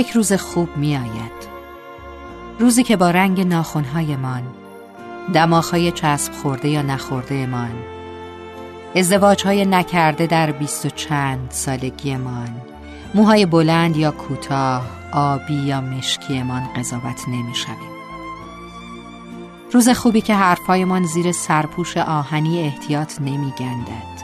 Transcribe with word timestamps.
یک 0.00 0.10
روز 0.10 0.32
خوب 0.32 0.76
می 0.76 0.96
آید 0.96 1.50
روزی 2.58 2.82
که 2.82 2.96
با 2.96 3.10
رنگ 3.10 3.40
ناخونهایمان 3.40 4.42
دماغهای 5.34 5.92
چسب 5.92 6.32
خورده 6.32 6.68
یا 6.68 6.82
نخورده 6.82 7.46
من 7.46 7.70
ازدواج 8.96 9.44
های 9.44 9.64
نکرده 9.64 10.26
در 10.26 10.52
بیست 10.52 10.86
و 10.86 10.88
چند 10.88 11.50
سالگیمان 11.50 12.48
موهای 13.14 13.46
بلند 13.46 13.96
یا 13.96 14.10
کوتاه 14.10 14.82
آبی 15.12 15.54
یا 15.54 15.80
مشکیمان 15.80 16.62
قضاوت 16.76 17.28
نمی 17.28 17.54
شویم. 17.54 17.90
روز 19.72 19.88
خوبی 19.88 20.20
که 20.20 20.34
حرفهایمان 20.34 21.04
زیر 21.04 21.32
سرپوش 21.32 21.96
آهنی 21.96 22.62
احتیاط 22.62 23.20
نمی 23.20 23.52
گندد. 23.58 24.20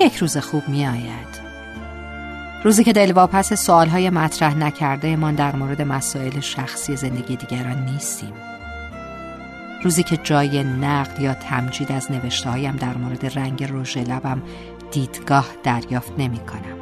یک 0.00 0.16
روز 0.16 0.38
خوب 0.38 0.68
می 0.68 0.86
آید. 0.86 1.47
روزی 2.64 2.84
که 2.84 2.92
دلواپس 2.92 3.52
سوالهای 3.52 4.10
مطرح 4.10 4.54
نکرده 4.54 5.16
من 5.16 5.34
در 5.34 5.56
مورد 5.56 5.82
مسائل 5.82 6.40
شخصی 6.40 6.96
زندگی 6.96 7.36
دیگران 7.36 7.84
نیستیم. 7.84 8.32
روزی 9.82 10.02
که 10.02 10.16
جای 10.16 10.64
نقد 10.64 11.20
یا 11.20 11.34
تمجید 11.34 11.92
از 11.92 12.12
نوشته 12.12 12.50
هایم 12.50 12.76
در 12.76 12.96
مورد 12.96 13.38
رنگ 13.38 13.68
رژ 13.70 13.96
لبم 13.96 14.42
دیدگاه 14.90 15.46
دریافت 15.62 16.12
نمی 16.18 16.38
کنم. 16.38 16.78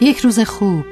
یک 0.00 0.18
روز 0.18 0.40
خوب 0.40 0.84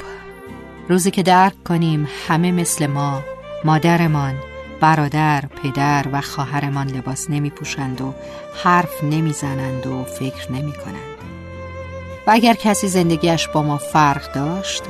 روزی 0.88 1.10
که 1.10 1.22
درک 1.22 1.64
کنیم 1.64 2.08
همه 2.28 2.52
مثل 2.52 2.86
ما 2.86 3.22
مادرمان 3.64 4.34
برادر، 4.80 5.44
پدر 5.62 6.06
و 6.12 6.20
خواهرمان 6.20 6.86
لباس 6.88 7.30
نمی 7.30 7.50
پوشند 7.50 8.00
و 8.00 8.14
حرف 8.64 9.04
نمی 9.04 9.32
زنند 9.32 9.86
و 9.86 10.04
فکر 10.04 10.52
نمی 10.52 10.72
کنند. 10.72 11.19
اگر 12.33 12.55
کسی 12.55 12.89
زندگیش 12.89 13.48
با 13.48 13.62
ما 13.62 13.78
فرق 13.78 14.33
داشت 14.33 14.83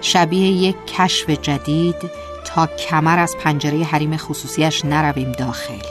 شبیه 0.00 0.48
یک 0.48 0.76
کشف 0.86 1.30
جدید 1.30 2.10
تا 2.44 2.66
کمر 2.66 3.18
از 3.18 3.36
پنجره 3.36 3.84
حریم 3.84 4.16
خصوصیش 4.16 4.84
نرویم 4.84 5.32
داخل 5.32 5.82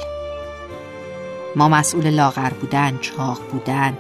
ما 1.56 1.70
مسئول 1.70 2.10
لاغر 2.10 2.50
بودن، 2.50 2.98
چاق 3.02 3.40
بودن، 3.52 3.98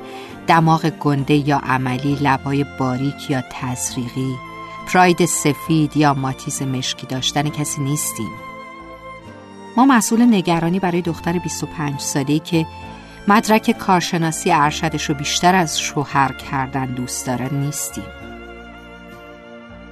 دماغ 0.47 0.89
گنده 0.89 1.33
یا 1.33 1.57
عملی، 1.57 2.17
لبای 2.21 2.65
باریک 2.79 3.29
یا 3.29 3.43
تزریقی، 3.51 4.35
پراید 4.87 5.25
سفید 5.25 5.97
یا 5.97 6.13
ماتیز 6.13 6.61
مشکی 6.61 7.07
داشتن 7.07 7.49
کسی 7.49 7.81
نیستیم. 7.81 8.31
ما 9.77 9.85
مسئول 9.85 10.21
نگرانی 10.21 10.79
برای 10.79 11.01
دختر 11.01 11.39
25 11.39 11.99
ساله‌ای 11.99 12.39
که 12.39 12.65
مدرک 13.27 13.71
کارشناسی 13.71 14.51
ارشدش 14.51 15.09
رو 15.09 15.15
بیشتر 15.15 15.55
از 15.55 15.79
شوهر 15.79 16.31
کردن 16.31 16.85
دوست 16.85 17.27
داره 17.27 17.53
نیستیم. 17.53 18.03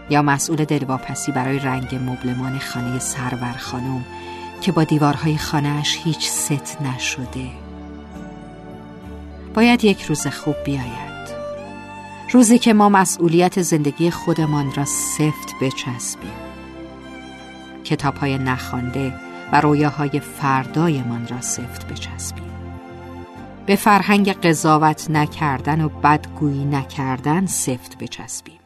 یا 0.09 0.21
مسئول 0.21 0.65
دلواپسی 0.65 1.31
برای 1.31 1.59
رنگ 1.59 1.95
مبلمان 1.95 2.59
خانه 2.59 2.99
سرور 2.99 3.55
خانم 3.57 4.05
که 4.61 4.71
با 4.71 4.83
دیوارهای 4.83 5.37
خانهش 5.37 5.99
هیچ 6.03 6.29
ست 6.29 6.81
نشده. 6.81 7.49
باید 9.53 9.83
یک 9.83 10.01
روز 10.01 10.27
خوب 10.27 10.55
بیاید. 10.65 11.13
روزی 12.31 12.59
که 12.59 12.73
ما 12.73 12.89
مسئولیت 12.89 13.61
زندگی 13.61 14.11
خودمان 14.11 14.73
را 14.73 14.85
سفت 14.85 15.53
بچسبیم. 15.61 16.31
کتاب 17.83 18.17
های 18.17 18.37
نخوانده 18.37 19.13
و 19.51 19.61
رویاهای 19.61 20.19
فردایمان 20.19 21.27
را 21.27 21.41
سفت 21.41 21.87
بچسبیم. 21.87 22.62
به 23.65 23.75
فرهنگ 23.75 24.31
قضاوت 24.31 25.09
نکردن 25.09 25.81
و 25.81 25.89
بدگویی 25.89 26.65
نکردن 26.65 27.45
سفت 27.45 27.97
بچسبیم. 27.97 28.59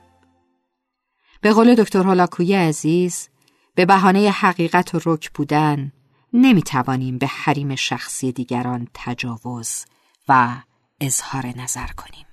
به 1.41 1.53
قول 1.53 1.75
دکتر 1.75 2.03
هولاکوی 2.03 2.53
عزیز 2.53 3.29
به 3.75 3.85
بهانه 3.85 4.29
حقیقت 4.29 4.95
و 4.95 4.99
رک 5.05 5.31
بودن 5.31 5.91
نمی 6.33 6.61
توانیم 6.61 7.17
به 7.17 7.27
حریم 7.27 7.75
شخصی 7.75 8.31
دیگران 8.31 8.87
تجاوز 8.93 9.85
و 10.29 10.55
اظهار 11.01 11.45
نظر 11.45 11.87
کنیم. 11.87 12.25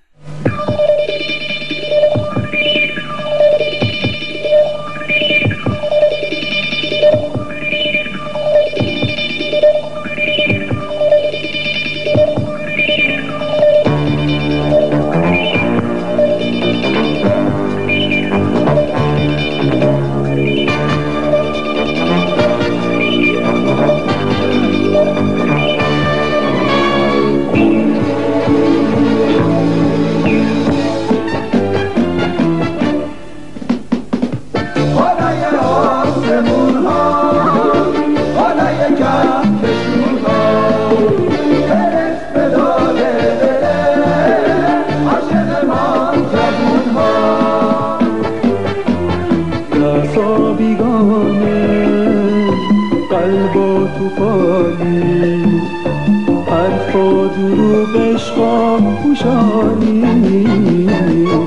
پوشانی 59.64 60.86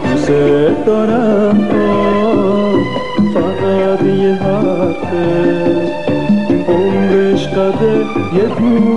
دوست 0.04 0.28
دارم 0.86 1.68
فقط 3.34 4.04
یه 4.04 4.34
حرفه 4.34 5.28
عمرش 6.68 7.48
قده 7.48 8.06
یه 8.36 8.44
پول 8.44 8.97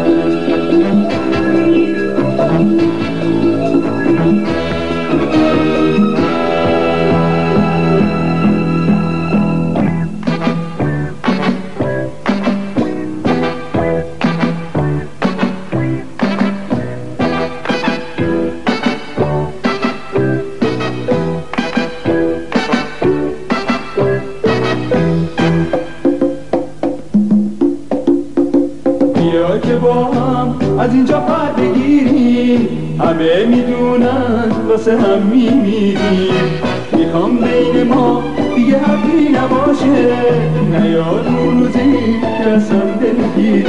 واسه 34.91 35.03
هم 35.07 35.21
میمیریم 35.21 35.97
می‌خوام 36.97 37.37
بین 37.37 37.83
ما 37.83 38.23
دیگه 38.55 38.77
حرفی 38.77 39.29
نباشه. 39.29 40.11
نیاد 40.71 41.27
اون 41.27 41.59
روزی 41.59 42.19
که 42.37 42.49
اصلا 42.49 42.79
دلگیریم 42.79 43.65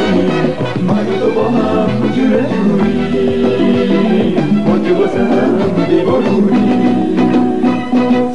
من 0.88 1.06
تو 1.20 1.30
با 1.34 1.48
هم 1.48 2.12
جوره 2.16 2.46
جوری. 2.52 4.36
ما 4.66 4.78
که 4.78 4.92
واسه 4.94 5.18
هم 5.18 5.84
دیواروریم 5.88 7.16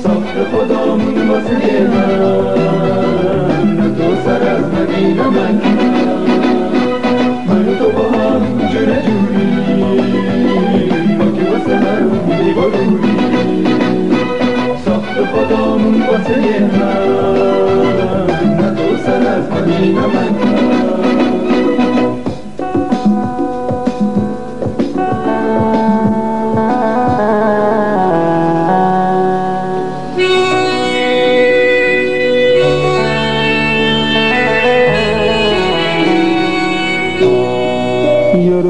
ساخت 0.04 0.36
خدامون 0.52 1.30
واسه 1.30 1.88
من. 1.88 2.77
یار 19.78 19.90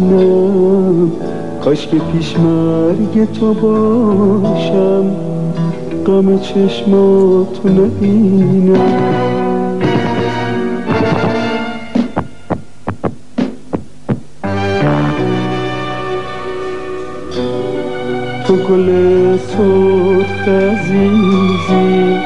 کاش 1.65 1.87
که 1.87 1.99
پیش 1.99 2.37
مرگ 2.39 3.33
تو 3.33 3.55
باشم. 3.55 5.05
غم 6.07 6.39
چشماتو 6.39 7.69
نبینم. 7.69 9.11
تو 18.47 18.57
گل 18.57 18.89
سرخ 19.37 20.49
عزیزی. 20.49 22.17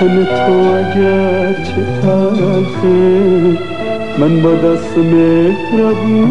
تن 0.00 0.24
تو 0.24 0.52
اگر 0.52 1.52
چه 1.52 1.82
تلخه 2.02 2.98
من 4.18 4.42
با 4.42 4.52
دست 4.54 4.98
مهربونم. 4.98 6.22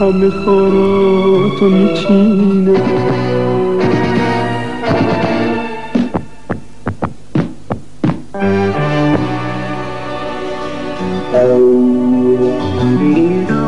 همه 0.00 0.30
خاراتو 0.30 1.68
میچینه. 1.70 2.80
Thank 13.12 13.65